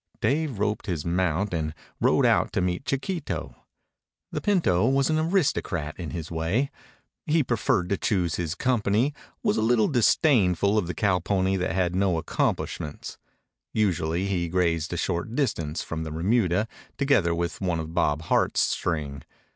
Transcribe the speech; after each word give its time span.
Dave 0.19 0.57
roped 0.57 0.87
his 0.87 1.05
mount 1.05 1.53
and 1.53 1.75
rode 1.99 2.25
out 2.25 2.51
to 2.53 2.59
meet 2.59 2.87
Chiquito. 2.87 3.55
The 4.31 4.41
pinto 4.41 4.89
was 4.89 5.11
an 5.11 5.19
aristocrat 5.19 5.93
in 5.99 6.09
his 6.09 6.31
way. 6.31 6.71
He 7.27 7.43
preferred 7.43 7.87
to 7.89 7.97
choose 7.99 8.33
his 8.33 8.55
company, 8.55 9.13
was 9.43 9.57
a 9.57 9.61
little 9.61 9.87
disdainful 9.87 10.75
of 10.79 10.87
the 10.87 10.95
cowpony 10.95 11.55
that 11.57 11.73
had 11.75 11.95
no 11.95 12.17
accomplishments. 12.17 13.19
Usually 13.73 14.25
he 14.25 14.49
grazed 14.49 14.91
a 14.91 14.97
short 14.97 15.35
distance 15.35 15.83
from 15.83 16.01
the 16.01 16.11
remuda, 16.11 16.67
together 16.97 17.35
with 17.35 17.61
one 17.61 17.79
of 17.79 17.93
Bob 17.93 18.23
Hart's 18.23 18.61
string. 18.61 19.21